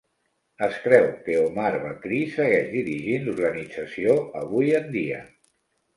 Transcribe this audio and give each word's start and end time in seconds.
Es 0.67 0.77
creu 0.85 1.03
que 1.27 1.35
Omar 1.41 1.69
Bakri 1.83 2.21
segueix 2.37 2.71
dirigint 2.71 3.27
l"organització 3.27 4.17
avui 4.45 4.77
en 4.81 4.93
dia. 5.01 5.21